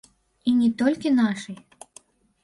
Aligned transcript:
І 0.51 0.53
не 0.61 0.69
толькі 0.79 1.11
нашай. 1.19 1.57